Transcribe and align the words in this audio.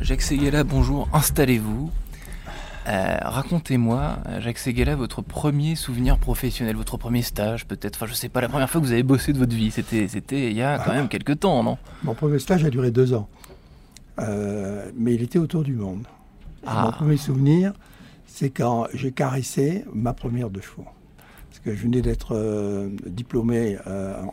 Jacques 0.00 0.22
Seguela, 0.22 0.64
bonjour, 0.64 1.08
installez-vous. 1.12 1.90
Euh, 2.88 3.16
Racontez-moi, 3.22 4.18
Jacques 4.40 4.58
Seguela, 4.58 4.96
votre 4.96 5.22
premier 5.22 5.76
souvenir 5.76 6.18
professionnel, 6.18 6.74
votre 6.74 6.96
premier 6.96 7.22
stage 7.22 7.66
peut-être, 7.66 7.96
enfin 7.96 8.06
je 8.06 8.14
sais 8.14 8.28
pas, 8.28 8.40
la 8.40 8.48
première 8.48 8.68
fois 8.68 8.80
que 8.80 8.86
vous 8.86 8.92
avez 8.92 9.04
bossé 9.04 9.32
de 9.32 9.38
votre 9.38 9.54
vie, 9.54 9.70
c'était 9.70 10.08
c'était 10.08 10.50
il 10.50 10.56
y 10.56 10.62
a 10.62 10.78
quand 10.78 10.92
même 10.92 11.08
quelques 11.08 11.38
temps, 11.38 11.62
non? 11.62 11.78
Mon 12.02 12.14
premier 12.14 12.40
stage 12.40 12.64
a 12.64 12.70
duré 12.70 12.90
deux 12.90 13.14
ans, 13.14 13.28
Euh, 14.18 14.90
mais 14.96 15.14
il 15.14 15.22
était 15.22 15.38
autour 15.38 15.62
du 15.62 15.74
monde. 15.74 16.06
Ah. 16.66 16.82
Mon 16.84 16.92
premier 16.92 17.16
souvenir, 17.16 17.72
c'est 18.26 18.50
quand 18.50 18.86
j'ai 18.92 19.12
caressé 19.12 19.84
ma 19.92 20.12
première 20.12 20.50
de 20.50 20.60
chevaux. 20.60 20.86
Parce 21.48 21.60
que 21.60 21.74
je 21.74 21.82
venais 21.82 22.02
d'être 22.02 22.34
euh, 22.34 22.90
diplômé 23.06 23.78
euh, 23.86 24.20
en 24.22 24.32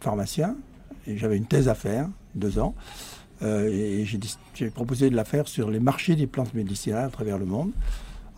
pharmacien, 0.00 0.54
et 1.06 1.16
j'avais 1.16 1.36
une 1.38 1.46
thèse 1.46 1.68
à 1.68 1.74
faire, 1.74 2.08
deux 2.36 2.58
ans. 2.58 2.74
Euh, 3.42 3.68
et 3.68 4.06
j'ai 4.54 4.70
proposé 4.70 5.10
de 5.10 5.16
la 5.16 5.24
faire 5.24 5.46
sur 5.48 5.70
les 5.70 5.80
marchés 5.80 6.16
des 6.16 6.26
plantes 6.26 6.54
médicinales 6.54 7.04
à 7.06 7.10
travers 7.10 7.38
le 7.38 7.44
monde. 7.44 7.70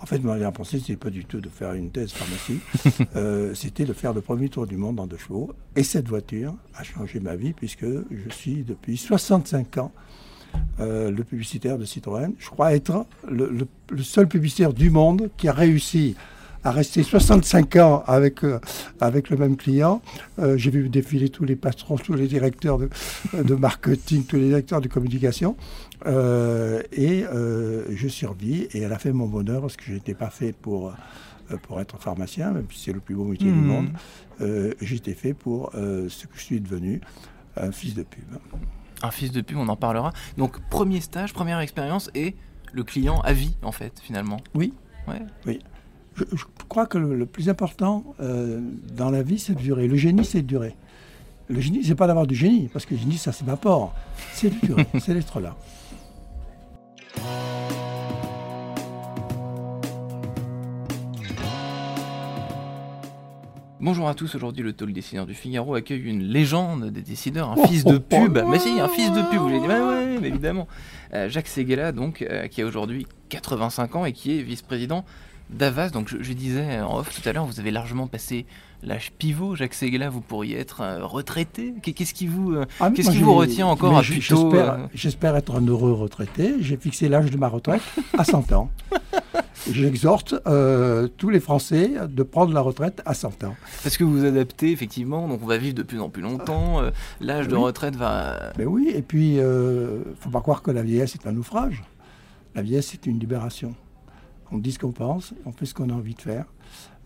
En 0.00 0.06
fait, 0.06 0.18
ma 0.20 0.32
dernière 0.34 0.52
pensée, 0.52 0.78
c'était 0.78 0.96
pas 0.96 1.10
du 1.10 1.24
tout 1.24 1.40
de 1.40 1.48
faire 1.48 1.72
une 1.72 1.90
thèse 1.90 2.12
pharmacie, 2.12 2.60
Euh, 3.16 3.52
c'était 3.54 3.84
de 3.84 3.92
faire 3.92 4.12
le 4.12 4.20
premier 4.20 4.48
tour 4.48 4.66
du 4.66 4.76
monde 4.76 4.98
en 5.00 5.06
deux 5.06 5.16
chevaux. 5.16 5.52
Et 5.76 5.82
cette 5.82 6.08
voiture 6.08 6.54
a 6.74 6.84
changé 6.84 7.18
ma 7.20 7.34
vie 7.36 7.52
puisque 7.52 7.84
je 7.84 8.28
suis 8.30 8.62
depuis 8.64 8.96
65 8.96 9.78
ans 9.78 9.92
euh, 10.80 11.10
le 11.10 11.24
publicitaire 11.24 11.78
de 11.78 11.84
Citroën. 11.84 12.32
Je 12.38 12.48
crois 12.48 12.74
être 12.74 13.06
le, 13.28 13.50
le- 13.50 13.66
le 13.90 14.02
seul 14.02 14.28
publicitaire 14.28 14.72
du 14.72 14.90
monde 14.90 15.30
qui 15.36 15.48
a 15.48 15.52
réussi 15.52 16.14
à 16.64 16.70
rester 16.72 17.02
65 17.02 17.76
ans 17.76 18.02
avec, 18.06 18.42
euh, 18.44 18.58
avec 19.00 19.30
le 19.30 19.36
même 19.36 19.56
client. 19.56 20.02
Euh, 20.38 20.56
J'ai 20.56 20.70
vu 20.70 20.88
défiler 20.88 21.28
tous 21.28 21.44
les 21.44 21.56
patrons, 21.56 21.96
tous 21.96 22.14
les 22.14 22.26
directeurs 22.26 22.78
de, 22.78 22.88
de 23.34 23.54
marketing, 23.54 24.24
tous 24.24 24.36
les 24.36 24.48
directeurs 24.48 24.80
de 24.80 24.88
communication. 24.88 25.56
Euh, 26.06 26.82
et 26.92 27.24
euh, 27.24 27.84
je 27.90 28.08
survis 28.08 28.68
et 28.72 28.80
elle 28.80 28.92
a 28.92 28.98
fait 28.98 29.12
mon 29.12 29.26
bonheur 29.26 29.60
parce 29.62 29.76
que 29.76 29.84
je 29.84 29.92
n'étais 29.94 30.14
pas 30.14 30.30
fait 30.30 30.52
pour, 30.52 30.88
euh, 31.50 31.56
pour 31.62 31.80
être 31.80 31.98
pharmacien, 31.98 32.52
même 32.52 32.66
si 32.72 32.84
c'est 32.84 32.92
le 32.92 33.00
plus 33.00 33.14
beau 33.14 33.24
métier 33.24 33.50
du 33.50 33.58
Mhm. 33.58 33.66
monde. 33.66 33.88
Euh, 34.40 34.74
J'étais 34.80 35.14
fait 35.14 35.34
pour 35.34 35.70
euh, 35.74 36.08
ce 36.08 36.26
que 36.26 36.36
je 36.36 36.42
suis 36.42 36.60
devenu, 36.60 37.00
un 37.56 37.72
fils 37.72 37.94
de 37.94 38.02
pub. 38.04 38.24
Un 39.02 39.10
fils 39.10 39.32
de 39.32 39.40
pub, 39.40 39.56
on 39.58 39.68
en 39.68 39.76
parlera. 39.76 40.12
Donc 40.36 40.58
premier 40.70 41.00
stage, 41.00 41.32
première 41.32 41.60
expérience 41.60 42.10
et 42.14 42.34
le 42.72 42.84
client 42.84 43.20
à 43.22 43.32
vie 43.32 43.56
en 43.62 43.72
fait 43.72 43.92
finalement. 44.02 44.38
Oui. 44.54 44.72
Ouais. 45.08 45.58
Je, 46.18 46.24
je 46.36 46.44
crois 46.68 46.86
que 46.86 46.98
le, 46.98 47.14
le 47.14 47.26
plus 47.26 47.48
important 47.48 48.04
euh, 48.20 48.60
dans 48.96 49.10
la 49.10 49.22
vie, 49.22 49.38
c'est 49.38 49.54
de 49.54 49.60
durer. 49.60 49.86
Le 49.86 49.96
génie, 49.96 50.24
c'est 50.24 50.42
de 50.42 50.46
durer. 50.46 50.74
Le 51.48 51.60
génie, 51.60 51.84
c'est 51.84 51.94
pas 51.94 52.06
d'avoir 52.06 52.26
du 52.26 52.34
génie, 52.34 52.68
parce 52.72 52.84
que 52.86 52.94
le 52.94 53.00
génie, 53.00 53.16
ça 53.18 53.32
s'évapore. 53.32 53.94
C'est 54.32 54.50
de 54.50 54.66
durer, 54.66 54.86
c'est 54.98 55.14
d'être 55.14 55.40
là. 55.40 55.56
Bonjour 63.80 64.08
à 64.08 64.14
tous, 64.14 64.34
aujourd'hui 64.34 64.64
le 64.64 64.72
talk 64.72 64.92
dessineur 64.92 65.24
du 65.24 65.34
Figaro 65.34 65.74
accueille 65.76 66.02
une 66.02 66.24
légende 66.24 66.90
des 66.90 67.00
décideurs, 67.02 67.50
un 67.50 67.54
Oh, 67.56 67.66
fils 67.68 67.84
de 67.84 67.94
oh, 67.96 68.00
oh, 68.12 68.24
pub. 68.26 68.38
mais 68.50 68.58
si, 68.58 68.80
un 68.80 68.88
fils 68.88 69.12
de 69.12 69.22
pub, 69.22 69.38
vous 69.38 69.48
l'avez 69.48 69.60
dit, 69.60 69.66
ouais, 69.68 69.80
ouais, 69.80 70.18
mais 70.20 70.28
évidemment. 70.28 70.66
Euh, 71.14 71.28
Jacques 71.28 71.46
Seguela, 71.46 71.92
donc, 71.92 72.22
euh, 72.22 72.48
qui 72.48 72.60
a 72.60 72.66
aujourd'hui 72.66 73.06
85 73.28 73.94
ans 73.96 74.04
et 74.04 74.12
qui 74.12 74.36
est 74.36 74.42
vice-président 74.42 75.04
d'Avas. 75.50 75.90
Donc 75.90 76.08
je, 76.08 76.16
je 76.22 76.32
disais 76.32 76.80
en 76.80 76.98
off 76.98 77.14
tout 77.20 77.26
à 77.28 77.32
l'heure, 77.32 77.46
vous 77.46 77.60
avez 77.60 77.70
largement 77.70 78.06
passé 78.06 78.46
l'âge 78.82 79.12
pivot. 79.18 79.56
Jacques 79.56 79.74
Seguela, 79.74 80.08
vous 80.10 80.20
pourriez 80.20 80.58
être 80.58 80.80
euh, 80.82 81.04
retraité. 81.04 81.74
Qu'est- 81.82 81.92
Qu'est-ce 81.92 82.14
qui 82.14 82.26
vous... 82.26 82.52
euh, 82.52 82.64
Ah, 82.80 82.90
Qu'est-ce 82.90 83.10
qui 83.10 83.18
vous 83.18 83.34
retient 83.34 83.66
encore 83.66 83.96
à 83.98 84.02
j- 84.02 84.12
plus 84.18 84.28
tôt, 84.28 84.50
J'espère 84.50 84.72
euh 84.74 84.86
j'espère 84.94 85.36
être 85.36 85.56
un 85.56 85.66
heureux 85.66 85.92
retraité. 85.92 86.54
J'ai 86.60 86.76
fixé 86.76 87.08
l'âge 87.08 87.30
de 87.30 87.36
ma 87.36 87.48
retraite 87.48 87.82
à 88.16 88.24
100 88.24 88.52
ans. 88.52 88.70
J'exhorte 89.70 90.34
tous 91.16 91.30
les 91.30 91.40
Français 91.40 91.90
de 92.08 92.22
prendre 92.22 92.54
la 92.54 92.60
retraite 92.60 93.02
à 93.04 93.12
100 93.14 93.44
ans. 93.44 93.56
Parce 93.82 93.96
que 93.96 94.04
vous 94.04 94.12
vous 94.20 94.24
adaptez, 94.24 94.70
effectivement, 94.70 95.26
donc 95.28 95.40
on 95.42 95.46
va 95.46 95.58
vivre 95.58 95.74
de 95.74 95.82
plus 95.82 96.00
en 96.00 96.08
plus 96.08 96.22
longtemps, 96.22 96.80
l'âge 97.20 97.48
de 97.48 97.56
retraite 97.56 97.96
va... 97.96 98.52
Mais 98.56 98.64
oui, 98.64 98.90
et 98.94 99.02
puis, 99.02 99.38
euh, 99.40 100.02
faut 100.20 100.30
pas 100.30 100.40
croire 100.40 100.62
que 100.62 100.70
la 100.70 100.82
vieillesse 100.82 101.14
est 101.16 101.26
un 101.26 101.32
naufrage. 101.32 101.82
La 102.54 102.62
vieillesse, 102.62 102.88
c'est 102.92 103.06
une 103.06 103.18
libération. 103.18 103.74
On 104.52 104.58
dit 104.58 104.72
ce 104.72 104.78
qu'on 104.78 104.92
pense, 104.92 105.34
on 105.46 105.52
fait 105.52 105.66
ce 105.66 105.74
qu'on 105.74 105.90
a 105.90 105.92
envie 105.92 106.14
de 106.14 106.22
faire, 106.22 106.46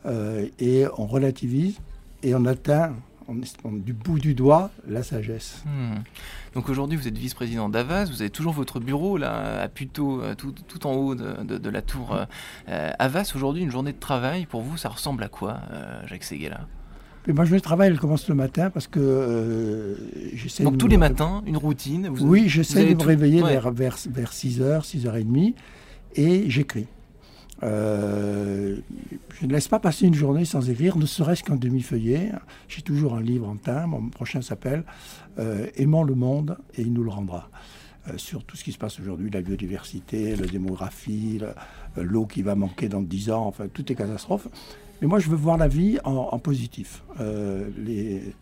euh, 0.06 0.46
et 0.58 0.84
on 0.98 1.06
relativise, 1.06 1.78
et 2.22 2.34
on 2.34 2.44
atteint 2.46 2.92
on, 3.28 3.36
on- 3.64 3.72
du 3.72 3.92
bout 3.92 4.18
du 4.18 4.34
doigt 4.34 4.70
la 4.88 5.02
sagesse. 5.04 5.62
Hmm. 5.64 6.00
Donc 6.54 6.68
aujourd'hui, 6.68 6.96
vous 6.96 7.06
êtes 7.06 7.16
vice-président 7.16 7.68
d'Avas, 7.68 8.06
vous 8.06 8.20
avez 8.20 8.30
toujours 8.30 8.52
votre 8.52 8.80
bureau 8.80 9.16
là 9.16 9.62
à 9.62 9.68
Puteaux, 9.68 10.20
euh, 10.20 10.34
tout, 10.34 10.52
tout 10.66 10.86
en 10.86 10.92
haut 10.92 11.14
de, 11.14 11.42
de- 11.44 11.58
de 11.58 11.70
la 11.70 11.82
tour 11.82 12.14
euh, 12.14 12.24
euh. 12.68 12.90
Aujourd'hui, 13.34 13.62
une 13.62 13.70
journée 13.70 13.92
de 13.92 13.98
travail, 14.00 14.46
pour 14.46 14.62
vous, 14.62 14.76
ça 14.76 14.88
ressemble 14.88 15.22
à 15.22 15.28
quoi, 15.28 15.60
euh, 15.72 16.02
Jacques 16.06 16.24
Seguela? 16.24 16.66
Mais 17.28 17.32
moi, 17.32 17.44
je 17.44 17.52
vais 17.52 17.60
travailler, 17.60 17.92
elle 17.92 18.00
commence 18.00 18.28
le 18.28 18.34
matin, 18.34 18.70
parce 18.70 18.88
que 18.88 18.98
euh, 19.00 19.94
j'essaie 20.34 20.64
Donc 20.64 20.72
de 20.74 20.78
tous 20.78 20.88
les 20.88 20.96
matins, 20.96 21.42
une 21.46 21.56
routine 21.56 22.08
vous- 22.08 22.26
Oui, 22.26 22.48
j'essaie 22.48 22.84
de 22.84 22.90
me 22.90 22.96
tout- 22.98 23.06
réveiller 23.06 23.40
ouais. 23.42 23.52
vers, 23.52 23.70
vers, 23.70 23.96
vers 24.10 24.32
6h, 24.32 24.82
6h30, 24.84 25.54
et 26.16 26.50
j'écris. 26.50 26.86
Euh, 27.62 28.76
je 29.40 29.46
ne 29.46 29.52
laisse 29.52 29.68
pas 29.68 29.78
passer 29.78 30.06
une 30.06 30.14
journée 30.14 30.44
sans 30.44 30.68
écrire, 30.70 30.96
ne 30.96 31.06
serait-ce 31.06 31.42
qu'un 31.42 31.56
demi-feuillet. 31.56 32.32
J'ai 32.68 32.82
toujours 32.82 33.14
un 33.14 33.22
livre 33.22 33.48
en 33.48 33.56
timbre. 33.56 34.00
Mon 34.00 34.08
prochain 34.08 34.42
s'appelle 34.42 34.84
euh, 35.38 35.66
Aimons 35.76 36.04
le 36.04 36.14
monde 36.14 36.58
et 36.74 36.82
il 36.82 36.92
nous 36.92 37.02
le 37.02 37.10
rendra. 37.10 37.50
Euh, 38.08 38.18
sur 38.18 38.44
tout 38.44 38.56
ce 38.56 38.64
qui 38.64 38.72
se 38.72 38.78
passe 38.78 38.98
aujourd'hui, 38.98 39.30
la 39.30 39.42
biodiversité, 39.42 40.34
la 40.34 40.46
démographie, 40.46 41.40
euh, 41.42 42.02
l'eau 42.02 42.26
qui 42.26 42.42
va 42.42 42.56
manquer 42.56 42.88
dans 42.88 43.00
10 43.00 43.30
ans, 43.30 43.46
enfin, 43.46 43.68
toutes 43.72 43.88
les 43.88 43.94
catastrophes. 43.94 44.48
Mais 45.00 45.06
moi, 45.06 45.18
je 45.20 45.28
veux 45.28 45.36
voir 45.36 45.56
la 45.56 45.68
vie 45.68 45.98
en, 46.04 46.28
en 46.32 46.38
positif. 46.38 47.02
Les, 47.18 48.34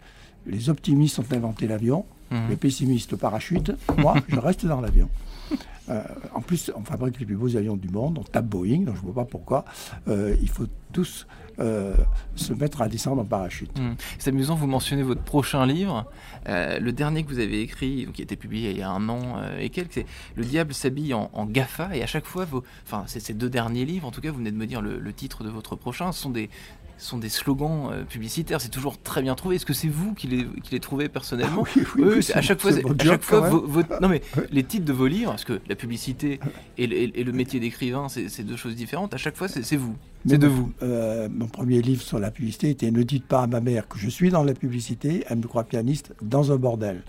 les 0.46 0.70
optimistes 0.70 1.18
ont 1.18 1.26
inventé 1.32 1.66
l'avion. 1.66 2.04
Mhm. 2.30 2.48
Les 2.48 2.56
pessimistes 2.56 3.12
au 3.12 3.16
parachute, 3.16 3.72
moi, 3.98 4.14
je 4.28 4.38
reste 4.38 4.64
dans 4.66 4.80
l'avion. 4.80 5.08
Euh, 5.88 6.02
en 6.34 6.40
plus, 6.40 6.70
on 6.76 6.84
fabrique 6.84 7.18
les 7.18 7.26
plus 7.26 7.36
beaux 7.36 7.56
avions 7.56 7.76
du 7.76 7.88
monde, 7.88 8.18
on 8.18 8.22
tape 8.22 8.46
Boeing, 8.46 8.82
donc 8.84 8.96
je 8.96 9.00
ne 9.00 9.06
vois 9.06 9.24
pas 9.24 9.28
pourquoi. 9.28 9.64
Euh, 10.08 10.36
il 10.40 10.48
faut 10.48 10.66
tous 10.92 11.26
euh, 11.58 11.94
se 12.36 12.52
mettre 12.52 12.80
à 12.80 12.88
descendre 12.88 13.22
en 13.22 13.24
parachute. 13.24 13.76
Hmm. 13.78 13.94
C'est 14.18 14.30
amusant, 14.30 14.54
vous 14.54 14.68
mentionnez 14.68 15.02
votre 15.02 15.22
prochain 15.22 15.66
livre. 15.66 16.06
Le 16.46 16.90
dernier 16.90 17.24
que 17.24 17.28
vous 17.28 17.38
avez 17.38 17.60
écrit, 17.60 18.08
qui 18.14 18.22
a 18.22 18.24
été 18.24 18.36
publié 18.36 18.70
il 18.70 18.78
y 18.78 18.82
a 18.82 18.90
un 18.90 19.08
an 19.08 19.40
et 19.58 19.70
quelques, 19.70 19.92
c'est 19.92 20.06
Le 20.36 20.44
diable 20.44 20.72
s'habille 20.74 21.12
en, 21.14 21.30
en 21.32 21.46
GAFA. 21.46 21.96
Et 21.96 22.02
à 22.02 22.06
chaque 22.06 22.26
fois, 22.26 22.44
vos, 22.44 22.62
enfin, 22.86 23.04
c'est 23.06 23.20
ces 23.20 23.34
deux 23.34 23.50
derniers 23.50 23.84
livres, 23.84 24.06
en 24.06 24.10
tout 24.10 24.20
cas, 24.20 24.30
vous 24.30 24.38
venez 24.38 24.52
de 24.52 24.56
me 24.56 24.66
dire 24.66 24.80
le, 24.80 24.98
le 24.98 25.12
titre 25.12 25.44
de 25.44 25.48
votre 25.48 25.76
prochain, 25.76 26.12
ce 26.12 26.22
sont 26.22 26.30
des, 26.30 26.50
sont 27.02 27.18
des 27.18 27.28
slogans 27.28 27.90
euh, 27.92 28.04
publicitaires. 28.04 28.60
C'est 28.60 28.68
toujours 28.68 29.00
très 29.00 29.22
bien 29.22 29.34
trouvé. 29.34 29.56
Est-ce 29.56 29.66
que 29.66 29.72
c'est 29.72 29.88
vous 29.88 30.14
qui 30.14 30.26
les, 30.28 30.44
qui 30.62 30.72
les 30.72 30.80
trouvez 30.80 31.08
personnellement 31.08 31.64
Ah 31.66 31.70
oui, 31.76 31.82
oui, 31.96 32.04
Oui, 32.18 32.26
à 32.34 32.40
chaque 32.42 32.60
fois, 32.60 32.70
à 32.72 33.04
chaque 33.04 33.22
vos- 33.50 33.82
non 34.00 34.08
mais 34.08 34.22
les 34.52 34.62
titres 34.64 34.84
de 34.84 34.92
vos 34.92 35.06
livres, 35.06 35.30
parce 35.30 35.44
que 35.44 35.60
la 35.68 35.74
publicité 35.76 36.40
et 36.78 36.86
le, 36.86 36.96
et 37.18 37.24
le 37.24 37.32
métier 37.32 37.60
d'écrivain, 37.60 38.08
c'est 38.08 38.42
deux 38.44 38.56
choses 38.56 38.74
différentes. 38.76 39.14
À 39.14 39.18
chaque 39.18 39.36
fois, 39.36 39.48
c'est 39.48 39.76
vous, 39.76 39.96
c'est 40.26 40.38
de 40.38 40.46
vous. 40.46 40.72
euh, 40.82 41.28
mon 41.30 41.46
premier 41.48 41.80
livre 41.82 42.02
sur 42.02 42.18
la 42.18 42.30
publicité 42.30 42.70
était 42.70 42.90
Ne 42.90 43.02
dites 43.02 43.24
pas 43.26 43.42
à 43.42 43.46
ma 43.46 43.60
mère 43.60 43.88
que 43.88 43.98
je 43.98 44.08
suis 44.08 44.30
dans 44.30 44.44
la 44.44 44.54
publicité, 44.54 45.24
elle 45.28 45.38
me 45.38 45.46
croit 45.48 45.64
pianiste 45.64 46.12
dans 46.22 46.52
un 46.52 46.56
bordel. 46.56 47.02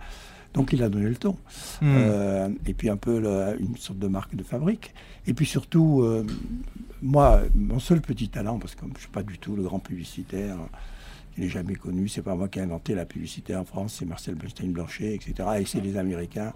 Donc 0.53 0.73
il 0.73 0.83
a 0.83 0.89
donné 0.89 1.07
le 1.09 1.15
ton. 1.15 1.37
Hmm. 1.81 1.85
Euh, 1.95 2.49
et 2.65 2.73
puis 2.73 2.89
un 2.89 2.97
peu 2.97 3.19
le- 3.19 3.55
une 3.59 3.77
sorte 3.77 3.99
de 3.99 4.07
marque 4.07 4.35
de 4.35 4.43
fabrique. 4.43 4.93
Et 5.27 5.33
puis 5.33 5.45
surtout, 5.45 6.01
euh, 6.01 6.25
moi, 7.01 7.41
mon 7.55 7.79
seul 7.79 8.01
petit 8.01 8.27
talent, 8.29 8.59
parce 8.59 8.75
que 8.75 8.81
je 8.85 8.91
ne 8.93 8.97
suis 8.97 9.07
pas 9.09 9.23
du 9.23 9.37
tout 9.39 9.55
le 9.55 9.63
grand 9.63 9.79
publicitaire, 9.79 10.57
il 11.37 11.43
n'est 11.43 11.49
jamais 11.49 11.75
connu, 11.75 12.09
c'est 12.09 12.21
pas 12.21 12.35
moi 12.35 12.49
qui 12.49 12.59
ai 12.59 12.63
inventé 12.63 12.93
la 12.95 13.05
publicité 13.05 13.55
en 13.55 13.63
France, 13.63 13.95
c'est 13.99 14.05
Marcel 14.05 14.35
Bernstein-Blanchet, 14.35 15.15
etc. 15.15 15.33
Et 15.59 15.65
c'est 15.65 15.79
les 15.79 15.95
Américains 15.95 16.51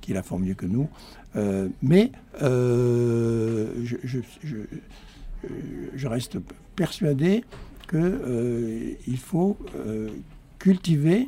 qui 0.00 0.12
la 0.12 0.22
font 0.22 0.38
mieux 0.38 0.54
que 0.54 0.66
nous. 0.66 0.88
Euh, 1.34 1.68
mais 1.82 2.12
euh, 2.42 3.66
je, 3.84 3.96
je- 4.04 4.18
je- 4.44 4.56
euh, 4.56 5.48
je 5.94 6.06
reste 6.06 6.38
persuadé 6.76 7.44
qu'il 7.88 9.18
faut 9.18 9.56
euh, 9.76 10.10
cultiver 10.60 11.26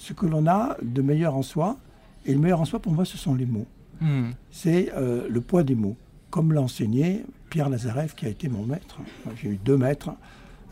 ce 0.00 0.12
que 0.12 0.26
l'on 0.26 0.46
a 0.46 0.76
de 0.80 1.02
meilleur 1.02 1.34
en 1.34 1.42
soi 1.42 1.76
Et 2.24 2.32
le 2.32 2.38
meilleur 2.38 2.60
en 2.60 2.64
soi, 2.64 2.78
pour 2.78 2.92
moi, 2.92 3.04
ce 3.04 3.18
sont 3.18 3.34
les 3.34 3.46
mots. 3.46 3.66
Hmm. 4.00 4.30
C'est 4.50 4.92
euh, 4.96 5.26
le 5.28 5.40
poids 5.40 5.64
des 5.64 5.74
mots. 5.74 5.96
Comme 6.30 6.52
l'a 6.52 6.60
enseigné 6.62 7.24
Pierre 7.50 7.68
Lazareff, 7.68 8.14
qui 8.14 8.24
a 8.26 8.28
été 8.28 8.48
mon 8.48 8.64
maître. 8.64 8.98
J'ai 9.42 9.48
eu 9.48 9.58
deux 9.64 9.76
maîtres, 9.76 10.10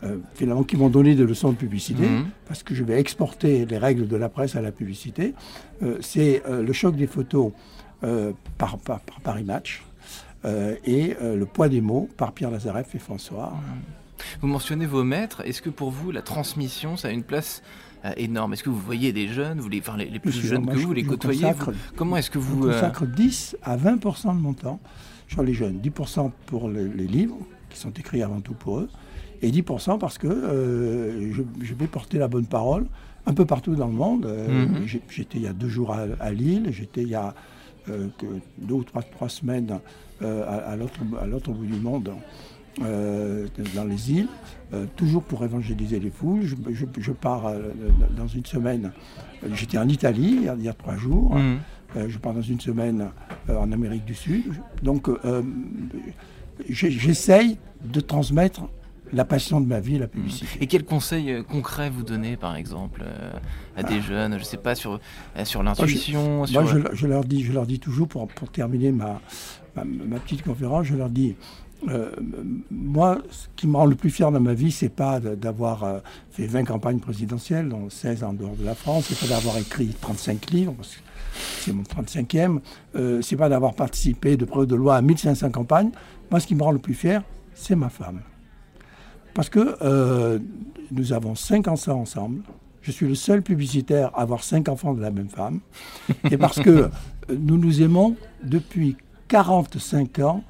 euh, 0.03 0.17
finalement, 0.35 0.63
qui 0.63 0.77
m'ont 0.77 0.89
donné 0.89 1.13
des 1.15 1.25
leçons 1.25 1.51
de 1.51 1.57
publicité, 1.57 2.07
Mhm. 2.07 2.27
parce 2.47 2.63
que 2.63 2.73
je 2.73 2.83
vais 2.85 2.99
exporter 2.99 3.65
les 3.65 3.77
règles 3.77 4.07
de 4.07 4.15
la 4.15 4.29
presse 4.29 4.55
à 4.55 4.61
la 4.61 4.71
publicité. 4.71 5.33
Euh, 5.83 5.97
c'est 5.99 6.41
le 6.47 6.73
choc 6.73 6.95
des 6.95 7.07
photos 7.07 7.51
par, 8.57 8.77
par, 8.77 8.99
par 9.01 9.19
Paris 9.21 9.43
Match. 9.43 9.83
et 10.85 11.15
le 11.21 11.45
poids 11.45 11.67
des 11.67 11.81
mots 11.81 12.07
par 12.15 12.31
Pierre 12.31 12.51
Lazareff 12.51 12.93
et 12.95 12.99
François. 12.99 13.51
Vous 14.41 14.47
mentionnez 14.47 14.85
vos 14.85 15.03
maîtres. 15.03 15.41
Est-ce 15.45 15.61
que 15.61 15.69
pour 15.69 15.91
vous, 15.91 16.11
la 16.11 16.21
transmission, 16.21 16.97
ça 16.97 17.07
a 17.09 17.11
une 17.11 17.23
place 17.23 17.61
euh, 18.05 18.11
énorme? 18.17 18.53
Est-ce 18.53 18.63
que 18.63 18.69
vous 18.69 18.79
voyez 18.79 19.13
des 19.13 19.27
jeunes, 19.27 19.59
vous 19.59 19.69
les, 19.69 19.79
enfin, 19.79 19.97
les, 19.97 20.05
les 20.09 20.19
plus 20.19 20.31
jeunes 20.31 20.63
moi, 20.63 20.73
que 20.73 20.79
je- 20.79 20.83
vous, 20.83 20.89
vous 20.89 20.93
les 20.95 21.03
je 21.03 21.09
côtoyez 21.09 21.51
vous- 21.51 21.71
Comment 21.95 22.17
est-ce 22.17 22.29
que 22.31 22.39
Je 22.39 22.45
vous... 22.45 22.67
euh, 22.67 22.73
consacre 22.73 23.05
10 23.05 23.57
à 23.63 23.77
20% 23.77 24.35
de 24.35 24.41
mon 24.41 24.53
temps 24.53 24.79
sur 25.27 25.43
les 25.43 25.53
jeunes. 25.53 25.79
10% 25.83 26.31
pour 26.45 26.69
les, 26.69 26.87
les 26.87 27.07
livres, 27.07 27.37
qui 27.69 27.77
sont 27.79 27.91
écrits 27.91 28.23
avant 28.23 28.39
tout 28.41 28.53
pour 28.53 28.79
eux, 28.79 28.89
et 29.41 29.51
10% 29.51 29.99
parce 29.99 30.17
que 30.17 30.27
euh, 30.27 31.31
je, 31.33 31.43
je 31.61 31.73
vais 31.73 31.87
porter 31.87 32.17
la 32.17 32.27
bonne 32.27 32.45
parole 32.47 32.85
un 33.25 33.33
peu 33.33 33.45
partout 33.45 33.75
dans 33.75 33.87
le 33.87 33.93
monde. 33.93 34.25
Euh, 34.25 34.65
Mhm. 34.67 34.85
J'étais 35.09 35.37
il 35.37 35.43
y 35.43 35.47
a 35.47 35.53
deux 35.53 35.67
jours 35.69 35.93
à, 35.93 36.05
à 36.19 36.31
Lille, 36.31 36.67
j'étais 36.71 37.01
il 37.03 37.09
y 37.09 37.15
a 37.15 37.33
deux 37.87 38.73
ou 38.73 38.83
trois, 38.83 39.01
trois 39.01 39.29
semaines 39.29 39.79
à 40.21 40.75
l'autre 40.75 41.51
bout 41.51 41.65
du 41.65 41.79
monde. 41.79 42.11
Euh, 42.83 43.47
dans 43.75 43.83
les 43.85 44.11
îles, 44.11 44.27
euh, 44.73 44.85
toujours 44.95 45.23
pour 45.23 45.43
évangéliser 45.43 45.99
les 45.99 46.09
foules. 46.11 46.43
Je, 46.43 46.55
je- 46.71 46.85
je 46.99 47.11
pars 47.11 47.47
euh, 47.47 47.71
dans 48.15 48.27
une 48.27 48.45
semaine. 48.45 48.91
J'étais 49.53 49.77
en 49.77 49.87
Italie 49.87 50.35
il 50.37 50.43
y 50.43 50.49
a, 50.49 50.55
il 50.55 50.63
y 50.63 50.69
a 50.69 50.73
trois 50.73 50.95
jours. 50.97 51.35
Euh, 51.95 52.05
je 52.09 52.17
pars 52.17 52.33
dans 52.33 52.41
une 52.41 52.59
semaine 52.59 53.09
en 53.49 53.71
Amérique 53.71 54.03
du 54.05 54.13
Sud. 54.15 54.43
Donc, 54.83 55.09
j'essaye 56.69 57.57
de 57.85 57.99
transmettre 57.99 58.61
la 59.13 59.23
passion 59.23 59.61
de 59.61 59.65
ma 59.67 59.79
vie, 59.79 59.97
la 59.97 60.07
publicité. 60.07 60.47
Et 60.59 60.67
quels 60.67 60.83
conseils 60.83 61.41
concrets 61.49 61.89
vous 61.89 62.03
donnez, 62.03 62.35
par 62.35 62.57
exemple, 62.57 63.03
euh, 63.05 63.31
à 63.77 63.83
des 63.83 64.01
jeunes 64.01 64.37
Je 64.37 64.43
sais 64.43 64.57
pas, 64.57 64.75
sur, 64.75 64.99
sur 65.45 65.63
l'intuition 65.63 66.45
sur... 66.45 66.61
Moi, 66.61 66.69
je, 66.91 66.95
je 66.95 67.07
leur 67.07 67.23
dis, 67.23 67.41
je 67.43 67.53
leur 67.53 67.65
dis 67.65 67.79
toujours, 67.79 68.09
pour, 68.09 68.27
pour 68.27 68.49
terminer 68.51 68.91
ma, 68.91 69.21
ma, 69.77 69.85
ma 69.85 70.19
petite 70.19 70.41
conférence, 70.43 70.87
je 70.87 70.95
leur 70.95 71.09
dis, 71.09 71.35
euh, 71.89 72.11
moi, 72.71 73.19
ce 73.29 73.47
qui 73.55 73.67
me 73.67 73.77
rend 73.77 73.85
le 73.85 73.95
plus 73.95 74.09
fier 74.09 74.31
dans 74.31 74.39
ma 74.39 74.53
vie, 74.53 74.71
c'est 74.71 74.89
pas 74.89 75.19
d'avoir 75.19 75.83
euh, 75.83 75.99
fait 76.31 76.47
20 76.47 76.63
campagnes 76.65 76.99
présidentielles, 76.99 77.69
dont 77.69 77.89
16 77.89 78.23
en 78.23 78.33
dehors 78.33 78.55
de 78.55 78.65
la 78.65 78.75
France, 78.75 79.05
c'est 79.09 79.19
pas 79.19 79.33
d'avoir 79.33 79.57
écrit 79.57 79.87
35 80.01 80.49
livres, 80.51 80.73
parce 80.73 80.95
que 80.95 81.01
c'est 81.59 81.73
mon 81.73 81.83
35e, 81.83 82.59
euh, 82.95 83.21
c'est 83.21 83.35
pas 83.35 83.49
d'avoir 83.49 83.73
participé 83.73 84.37
de 84.37 84.45
près 84.45 84.65
de 84.65 84.75
loi 84.75 84.95
à 84.95 85.01
1500 85.01 85.51
campagnes. 85.51 85.91
Moi, 86.31 86.39
ce 86.39 86.47
qui 86.47 86.55
me 86.55 86.63
rend 86.63 86.71
le 86.71 86.79
plus 86.79 86.93
fier, 86.93 87.23
c'est 87.53 87.75
ma 87.75 87.89
femme. 87.89 88.21
Parce 89.33 89.49
que 89.49 89.77
euh, 89.83 90.39
nous 90.91 91.13
avons 91.13 91.35
cinq 91.35 91.67
enfants 91.67 91.99
ensemble. 91.99 92.41
Je 92.81 92.91
suis 92.91 93.07
le 93.07 93.15
seul 93.15 93.43
publicitaire 93.43 94.09
à 94.15 94.21
avoir 94.21 94.43
cinq 94.43 94.69
enfants 94.69 94.93
de 94.93 95.01
la 95.01 95.11
même 95.11 95.29
femme. 95.29 95.59
Et 96.31 96.37
parce 96.37 96.59
que 96.59 96.89
nous 97.29 97.57
nous 97.57 97.81
aimons 97.81 98.15
depuis 98.43 98.95
45 99.27 100.19
ans 100.19 100.43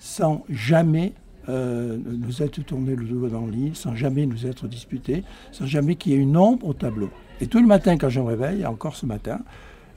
sans 0.00 0.44
jamais 0.48 1.12
euh, 1.48 1.96
nous 2.04 2.42
être 2.42 2.60
tourné 2.62 2.96
le 2.96 3.04
dos 3.04 3.28
dans 3.28 3.46
le 3.46 3.52
lit, 3.52 3.70
sans 3.74 3.94
jamais 3.94 4.26
nous 4.26 4.46
être 4.46 4.66
disputés, 4.66 5.22
sans 5.52 5.66
jamais 5.66 5.94
qu'il 5.94 6.12
y 6.12 6.14
ait 6.16 6.18
une 6.18 6.36
ombre 6.36 6.66
au 6.66 6.74
tableau. 6.74 7.10
Et 7.40 7.46
tout 7.46 7.60
le 7.60 7.66
matin, 7.66 7.96
quand 7.96 8.08
je 8.08 8.18
me 8.20 8.26
réveille, 8.26 8.66
encore 8.66 8.96
ce 8.96 9.06
matin, 9.06 9.40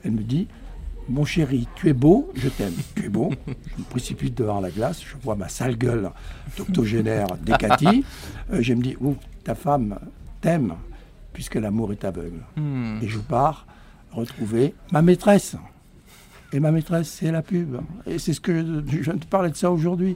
elle 0.04 0.12
me 0.12 0.22
dit 0.22 0.46
Mon 1.08 1.24
chéri, 1.24 1.66
tu 1.74 1.88
es 1.88 1.92
beau, 1.92 2.30
je 2.34 2.48
t'aime. 2.48 2.74
Tu 2.94 3.06
es 3.06 3.08
beau. 3.08 3.30
Je 3.46 3.78
me 3.78 3.84
précipite 3.88 4.36
devant 4.36 4.60
la 4.60 4.70
glace, 4.70 5.02
je 5.02 5.16
vois 5.22 5.36
ma 5.36 5.48
sale 5.48 5.76
gueule 5.76 6.10
d'octogénaire 6.56 7.26
décatie. 7.42 8.04
Euh, 8.52 8.60
je 8.60 8.74
me 8.74 8.82
dis 8.82 8.94
Ouh, 9.00 9.16
ta 9.42 9.54
femme 9.54 9.98
t'aime, 10.42 10.74
puisque 11.32 11.54
l'amour 11.54 11.92
est 11.92 12.04
aveugle. 12.04 12.42
Hmm. 12.56 12.98
Et 13.00 13.08
je 13.08 13.18
pars 13.18 13.66
retrouver 14.12 14.74
ma 14.92 15.00
maîtresse. 15.00 15.56
Et 16.54 16.60
ma 16.60 16.70
maîtresse, 16.70 17.08
c'est 17.08 17.32
la 17.32 17.42
pub. 17.42 17.78
Et 18.06 18.20
c'est 18.20 18.32
ce 18.32 18.40
que 18.40 18.56
je, 18.56 18.96
je 18.98 19.02
viens 19.02 19.14
de 19.14 19.24
parler 19.24 19.50
de 19.50 19.56
ça 19.56 19.72
aujourd'hui. 19.72 20.14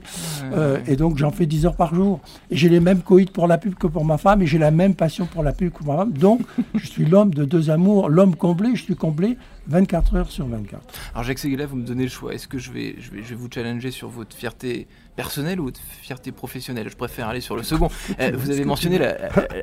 Euh, 0.53 0.77
et 0.87 0.95
donc, 0.95 1.17
j'en 1.17 1.31
fais 1.31 1.45
10 1.45 1.65
heures 1.65 1.75
par 1.75 1.93
jour. 1.93 2.21
Et 2.49 2.55
j'ai 2.55 2.69
les 2.69 2.79
mêmes 2.79 3.01
coïts 3.01 3.25
pour 3.25 3.45
la 3.45 3.57
pub 3.57 3.75
que 3.75 3.87
pour 3.87 4.05
ma 4.05 4.17
femme. 4.17 4.41
Et 4.41 4.47
j'ai 4.47 4.57
la 4.57 4.71
même 4.71 4.95
passion 4.95 5.25
pour 5.25 5.43
la 5.43 5.51
pub 5.51 5.73
que 5.73 5.79
pour 5.79 5.87
ma 5.87 5.97
femme. 5.97 6.13
Donc, 6.13 6.39
je 6.75 6.87
suis 6.87 7.03
l'homme 7.03 7.33
de 7.33 7.43
deux 7.43 7.69
amours. 7.69 8.07
L'homme 8.07 8.37
comblé, 8.37 8.69
je 8.75 8.83
suis 8.83 8.95
comblé 8.95 9.37
24 9.69 10.15
heures 10.15 10.31
sur 10.31 10.47
24. 10.47 10.81
Alors 11.13 11.23
Jacques 11.23 11.39
Seguela, 11.39 11.65
vous 11.65 11.75
me 11.77 11.85
donnez 11.85 12.03
le 12.03 12.09
choix. 12.09 12.33
Est-ce 12.33 12.47
que 12.47 12.57
je 12.57 12.71
vais, 12.71 12.95
je, 12.99 13.11
vais, 13.11 13.23
je 13.23 13.29
vais 13.29 13.35
vous 13.35 13.47
challenger 13.53 13.91
sur 13.91 14.09
votre 14.09 14.35
fierté 14.35 14.87
personnelle 15.15 15.59
ou 15.59 15.65
votre 15.65 15.79
fierté 15.79 16.31
professionnelle? 16.31 16.89
Je 16.89 16.95
préfère 16.95 17.27
aller 17.29 17.41
sur 17.41 17.55
le 17.55 17.63
second. 17.63 17.89
Euh, 18.19 18.31
vous 18.35 18.49
avez 18.49 18.65
mentionné 18.65 18.97
la, 18.97 19.15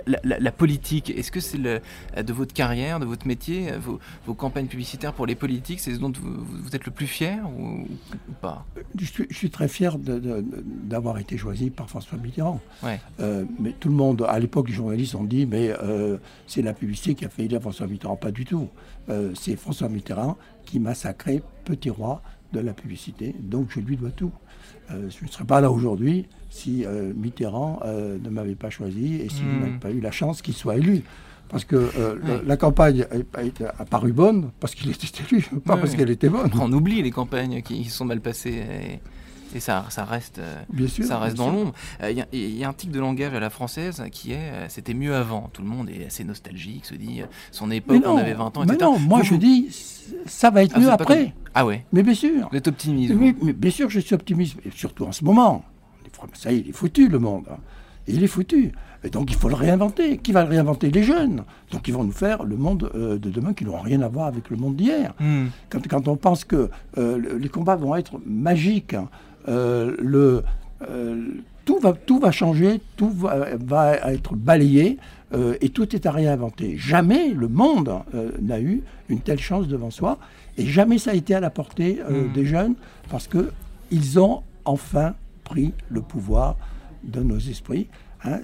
la, 0.06 0.18
la- 0.24 0.38
la 0.38 0.52
politique. 0.52 1.10
Est-ce 1.10 1.30
que 1.32 1.40
c'est 1.40 1.58
le- 1.58 1.80
de 2.22 2.32
votre 2.32 2.54
carrière, 2.54 3.00
de 3.00 3.04
votre 3.04 3.26
métier, 3.26 3.72
euh, 3.72 3.78
vos, 3.78 3.98
vos 4.26 4.34
campagnes 4.34 4.66
publicitaires 4.66 5.12
pour 5.12 5.26
les 5.26 5.34
politiques, 5.34 5.80
c'est 5.80 5.92
ce 5.94 5.98
dont 5.98 6.12
vous, 6.12 6.44
vous 6.62 6.74
êtes 6.76 6.86
le 6.86 6.92
plus 6.92 7.06
fier 7.08 7.38
ou, 7.58 7.80
ou 8.28 8.32
pas? 8.40 8.64
Je 8.98 9.04
suis, 9.04 9.26
je 9.28 9.36
suis 9.36 9.50
très 9.50 9.68
fier 9.68 9.96
d'avoir 9.98 11.18
été 11.18 11.36
choisi 11.36 11.70
par 11.70 11.88
François 11.90 12.18
Mitterrand. 12.18 12.60
Ouais. 12.82 13.00
Euh, 13.20 13.44
mais 13.58 13.72
tout 13.78 13.88
le 13.88 13.94
monde, 13.94 14.24
à 14.28 14.38
l'époque, 14.38 14.68
les 14.68 14.74
journalistes 14.74 15.14
ont 15.16 15.24
dit, 15.24 15.44
mais 15.46 15.70
euh, 15.82 16.16
c'est 16.46 16.62
la 16.62 16.72
publicité 16.72 17.14
qui 17.14 17.24
a 17.24 17.28
fait 17.28 17.44
élire 17.44 17.60
François 17.60 17.86
Mitterrand. 17.86 18.16
Pas 18.16 18.30
du 18.30 18.44
tout. 18.44 18.68
Euh, 19.08 19.32
c'est 19.34 19.56
François 19.56 19.88
Mitterrand 19.88 19.95
qui 20.64 20.81
m'a 20.81 20.94
sacré 20.94 21.43
petit 21.64 21.90
roi 21.90 22.22
de 22.52 22.60
la 22.60 22.72
publicité. 22.72 23.34
Donc 23.40 23.69
je 23.70 23.81
lui 23.81 23.96
dois 23.96 24.10
tout. 24.10 24.32
Euh, 24.90 25.08
je 25.10 25.25
ne 25.25 25.31
serais 25.31 25.44
pas 25.44 25.60
là 25.60 25.70
aujourd'hui 25.70 26.26
si 26.48 26.84
euh, 26.84 27.12
Mitterrand 27.14 27.81
euh, 27.84 28.19
ne 28.22 28.31
m'avait 28.31 28.54
pas 28.54 28.70
choisi 28.70 29.16
et 29.16 29.28
s'il 29.28 29.46
Mm. 29.46 29.60
n'avait 29.60 29.78
pas 29.78 29.90
eu 29.90 30.00
la 30.00 30.10
chance 30.10 30.43
qu'il 30.43 30.54
soit 30.54 30.76
élu. 30.76 31.02
Parce 31.48 31.64
que 31.64 31.93
la, 32.25 32.43
la 32.43 32.56
campagne 32.56 33.06
a, 33.78 33.84
paru 33.84 34.12
bonne 34.12 34.50
parce 34.58 34.75
qu'il 34.75 34.90
était 34.90 35.06
élu, 35.31 35.46
pas 35.64 35.76
parce 35.76 35.94
qu'elle 35.94 36.10
était 36.10 36.28
bonne. 36.28 36.50
On 36.60 36.72
oublie 36.72 37.02
les 37.02 37.12
campagnes 37.12 37.62
qui 37.62 37.84
sont 37.84 38.04
mal 38.04 38.20
passées 38.20 38.64
et, 38.69 39.00
et 39.56 39.60
ça, 39.60 39.86
ça 39.90 40.04
reste. 40.04 40.38
euh, 40.38 40.62
Bien 40.72 40.86
sûr. 40.86 41.04
ça 41.04 41.18
reste 41.18 41.36
bien 41.36 41.46
dans 41.46 41.52
l'ombre. 41.52 41.72
Euh, 42.02 42.10
Il 42.10 42.18
y, 42.18 42.20
a- 42.20 42.26
il 42.32 42.56
y 42.56 42.64
a 42.64 42.68
un 42.68 42.72
tic 42.72 42.90
de 42.90 43.00
langage 43.00 43.34
à 43.34 43.40
la 43.40 43.50
française 43.50 44.02
qui 44.12 44.32
est 44.32 44.36
euh, 44.52 44.66
c'était 44.68 44.94
mieux 44.94 45.14
avant. 45.14 45.50
Tout 45.52 45.62
le 45.62 45.68
monde 45.68 45.88
est 45.90 46.06
assez 46.06 46.24
nostalgique, 46.24 46.84
se 46.86 46.94
dit 46.94 47.22
son 47.50 47.70
époque, 47.70 48.04
non, 48.04 48.12
on 48.14 48.18
avait 48.18 48.34
20 48.34 48.56
ans, 48.56 48.64
mais 48.66 48.74
etc. 48.74 48.78
non, 48.82 48.98
moi 48.98 49.18
Vous, 49.18 49.24
je 49.24 49.30
vous- 49.30 49.36
dis, 49.38 49.68
ça 50.26 50.50
va 50.50 50.62
être 50.62 50.72
Ah, 50.76 50.80
mieux 50.80 50.90
après. 50.90 51.34
Ah 51.54 51.64
ouais, 51.66 51.84
Mais 51.92 52.02
bien 52.02 52.14
sûr. 52.14 52.48
vous 52.50 52.56
êtes 52.56 52.68
optimiste. 52.68 53.14
Mais, 53.14 53.34
mais 53.42 53.52
bien 53.52 53.70
sûr 53.70 53.88
je 53.90 54.00
suis 54.00 54.14
optimiste, 54.14 54.56
et 54.64 54.70
surtout 54.70 55.04
en 55.04 55.12
ce 55.12 55.25
moment. 55.25 55.64
Ça 56.34 56.52
y 56.52 56.56
est, 56.56 56.60
il 56.60 56.68
est 56.68 56.72
foutu 56.72 57.08
le 57.08 57.18
monde. 57.18 57.44
hein. 57.50 57.56
Il 58.08 58.22
est 58.22 58.28
foutu. 58.28 58.72
Et 59.04 59.10
donc 59.10 59.30
il 59.30 59.36
faut 59.36 59.48
le 59.48 59.54
réinventer. 59.56 60.18
Qui 60.18 60.32
va 60.32 60.44
le 60.44 60.48
réinventer? 60.48 60.90
Les 60.90 61.02
jeunes. 61.02 61.44
Donc 61.72 61.86
ils 61.88 61.92
vont 61.94 62.04
nous 62.04 62.12
faire 62.12 62.44
le 62.44 62.56
monde 62.56 62.90
euh, 62.94 63.18
de 63.18 63.30
demain 63.30 63.52
qui 63.52 63.64
n'aura 63.64 63.82
rien 63.82 64.00
à 64.00 64.08
voir 64.08 64.26
avec 64.26 64.48
le 64.48 64.56
monde 64.56 64.76
d'hier. 64.76 65.12
Hmm. 65.20 65.46
Quand, 65.70 65.86
quand 65.88 66.06
on 66.08 66.16
pense 66.16 66.44
que 66.44 66.70
euh, 66.98 67.18
le- 67.18 67.36
les 67.36 67.48
combats 67.48 67.76
vont 67.76 67.94
être 67.96 68.20
magiques, 68.25 68.94
hein, 68.94 69.08
le, 69.46 70.42
euh, 70.88 71.22
tout, 71.64 71.78
va, 71.78 71.92
tout 71.92 72.18
va 72.18 72.30
changer, 72.32 72.80
tout 72.96 73.10
va, 73.10 73.48
va 73.58 73.94
être 74.12 74.34
balayé 74.34 74.98
euh, 75.34 75.54
et 75.60 75.68
tout 75.70 75.94
est 75.94 76.06
à 76.06 76.10
réinventer. 76.10 76.76
Jamais 76.76 77.30
le 77.30 77.48
monde 77.48 77.92
euh, 78.14 78.30
n'a 78.40 78.60
eu 78.60 78.82
une 79.08 79.20
telle 79.20 79.40
chance 79.40 79.66
devant 79.68 79.90
soi 79.90 80.18
et 80.58 80.66
jamais 80.66 80.98
ça 80.98 81.10
a 81.10 81.14
été 81.14 81.34
à 81.34 81.40
la 81.40 81.50
portée 81.50 81.98
euh, 82.08 82.28
Mm. 82.28 82.32
des 82.32 82.44
jeunes 82.46 82.74
parce 83.10 83.28
qu'ils 83.28 84.18
ont 84.20 84.42
enfin 84.64 85.14
pris 85.44 85.72
le 85.90 86.00
pouvoir 86.02 86.56
de 87.04 87.20
nos 87.22 87.38
esprits. 87.38 87.86
hein. 88.24 88.40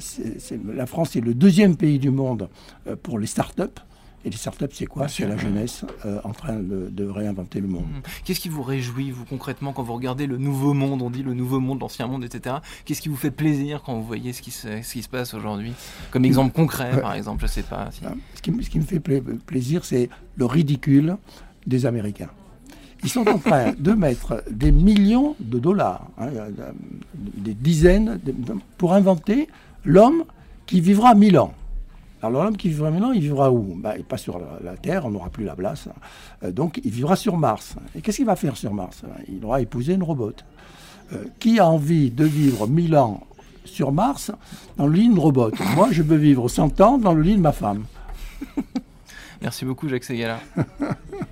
La 0.74 0.86
France 0.86 1.16
est 1.16 1.20
le 1.20 1.34
deuxième 1.34 1.76
pays 1.76 1.98
du 1.98 2.10
monde 2.10 2.48
euh, 2.86 2.94
pour 3.00 3.18
les 3.18 3.26
start-up. 3.26 3.80
Et 4.24 4.30
les 4.30 4.36
start-up, 4.36 4.70
c'est 4.72 4.86
quoi? 4.86 5.08
C'est 5.08 5.26
la 5.26 5.36
jeunesse 5.36 5.84
euh, 6.06 6.20
en 6.22 6.30
train 6.30 6.54
de, 6.54 6.88
de 6.90 7.04
réinventer 7.08 7.60
le 7.60 7.66
monde. 7.66 7.82
Hmm. 7.84 8.00
Qu'est-ce 8.24 8.38
qui 8.38 8.48
vous 8.48 8.62
réjouit, 8.62 9.10
vous, 9.10 9.24
concrètement, 9.24 9.72
quand 9.72 9.82
vous 9.82 9.94
regardez 9.94 10.28
le 10.28 10.38
nouveau 10.38 10.74
monde, 10.74 11.02
on 11.02 11.10
dit 11.10 11.24
le 11.24 11.34
nouveau 11.34 11.58
monde, 11.58 11.80
l'ancien 11.80 12.06
monde, 12.06 12.22
etc. 12.22 12.56
Qu'est-ce 12.84 13.00
qui 13.02 13.08
vous 13.08 13.16
fait 13.16 13.32
plaisir 13.32 13.82
quand 13.84 13.94
vous 13.94 14.04
voyez 14.04 14.32
ce 14.32 14.40
qui 14.40 14.52
se, 14.52 14.80
ce 14.82 14.92
qui 14.92 15.02
se 15.02 15.08
passe 15.08 15.34
aujourd'hui? 15.34 15.72
Comme 16.12 16.24
exemple 16.24 16.54
concret, 16.54 17.00
par 17.00 17.14
exemple, 17.14 17.42
je 17.42 17.46
sais 17.48 17.62
pas. 17.64 17.88
si- 17.90 18.04
Hein. 18.06 18.14
Ce, 18.36 18.42
qui, 18.42 18.52
me- 18.52 18.62
ce 18.62 18.70
qui 18.70 18.78
me 18.78 18.84
fait 18.84 19.00
pla- 19.00 19.18
plaisir, 19.44 19.84
c'est 19.84 20.08
le 20.36 20.46
ridicule 20.46 21.16
des 21.66 21.84
Américains. 21.86 22.30
Ils 23.02 23.08
sont 23.10 23.26
en 23.28 23.38
train 23.38 23.72
de 23.78 23.92
mettre 23.92 24.44
des 24.48 24.70
millions 24.70 25.34
de 25.40 25.58
dollars, 25.58 26.06
hein, 26.18 26.28
euh, 26.28 26.50
des 27.14 27.54
dizaines, 27.54 28.20
de- 28.24 28.34
pour 28.78 28.92
inventer 28.94 29.48
l'homme 29.84 30.22
qui 30.66 30.80
vivra 30.80 31.16
mille 31.16 31.38
ans. 31.38 31.54
Alors 32.22 32.44
l'homme 32.44 32.56
qui 32.56 32.68
vivra 32.68 32.90
mille 32.90 33.02
ans, 33.02 33.12
il 33.12 33.20
vivra 33.20 33.50
où? 33.50 33.76
Ben, 33.76 34.02
Pas 34.04 34.16
sur 34.16 34.38
la, 34.38 34.76
Terre, 34.76 35.06
on 35.06 35.10
n'aura 35.10 35.28
plus 35.28 35.44
la 35.44 35.56
place. 35.56 35.88
Euh, 36.44 36.52
donc 36.52 36.80
il 36.84 36.90
vivra 36.90 37.16
sur 37.16 37.36
Mars. 37.36 37.74
Et 37.96 38.00
qu'est-ce 38.00 38.18
qu'il 38.18 38.26
va 38.26 38.36
faire 38.36 38.56
sur 38.56 38.72
Mars? 38.72 39.02
Il 39.28 39.44
aura 39.44 39.60
épousé 39.60 39.94
une 39.94 40.04
robot. 40.04 40.32
Euh, 41.12 41.24
qui 41.40 41.58
a 41.58 41.66
envie 41.66 42.10
de 42.10 42.24
vivre 42.24 42.66
mille 42.68 42.96
ans 42.96 43.26
sur 43.64 43.92
Mars 43.92 44.30
dans 44.76 44.86
le 44.86 44.94
lit 44.94 45.08
d'une 45.08 45.18
robot? 45.18 45.50
Moi, 45.74 45.88
je 45.90 46.02
veux 46.02 46.16
vivre 46.16 46.48
100 46.48 46.80
ans 46.80 46.98
dans 46.98 47.12
le 47.12 47.22
lit 47.22 47.36
de 47.36 47.40
ma 47.40 47.52
femme. 47.52 47.84
Merci 49.42 49.64
beaucoup, 49.64 49.88
Jacques 49.88 50.04
Segala. 50.04 50.38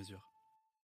mesure. 0.00 0.39